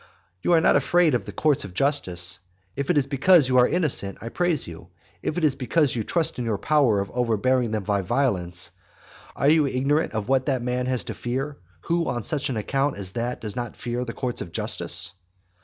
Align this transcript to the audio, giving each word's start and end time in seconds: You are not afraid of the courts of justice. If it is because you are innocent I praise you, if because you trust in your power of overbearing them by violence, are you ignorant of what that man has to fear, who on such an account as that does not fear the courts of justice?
You 0.41 0.53
are 0.53 0.61
not 0.61 0.75
afraid 0.75 1.13
of 1.13 1.25
the 1.25 1.31
courts 1.31 1.63
of 1.63 1.75
justice. 1.75 2.39
If 2.75 2.89
it 2.89 2.97
is 2.97 3.05
because 3.05 3.47
you 3.47 3.59
are 3.59 3.67
innocent 3.67 4.17
I 4.19 4.29
praise 4.29 4.65
you, 4.65 4.87
if 5.21 5.35
because 5.59 5.95
you 5.95 6.03
trust 6.03 6.39
in 6.39 6.45
your 6.45 6.57
power 6.57 6.99
of 6.99 7.11
overbearing 7.11 7.69
them 7.69 7.83
by 7.83 8.01
violence, 8.01 8.71
are 9.35 9.47
you 9.49 9.67
ignorant 9.67 10.13
of 10.13 10.27
what 10.27 10.47
that 10.47 10.63
man 10.63 10.87
has 10.87 11.03
to 11.03 11.13
fear, 11.13 11.59
who 11.81 12.07
on 12.07 12.23
such 12.23 12.49
an 12.49 12.57
account 12.57 12.97
as 12.97 13.11
that 13.11 13.41
does 13.41 13.55
not 13.55 13.77
fear 13.77 14.03
the 14.03 14.11
courts 14.13 14.41
of 14.41 14.51
justice? 14.51 15.13